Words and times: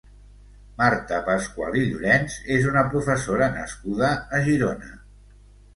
Marta 0.81 1.19
Pasqual 1.27 1.77
i 1.81 1.85
Llorenç 1.91 2.39
és 2.57 2.67
una 2.73 2.85
professora 2.95 3.53
nascuda 3.61 4.13
a 4.39 4.43
Girona. 4.51 4.95